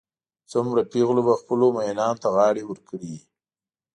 [0.51, 3.19] څومره پېغلو به خپلو مئینانو ته غاړې ورکړې وي.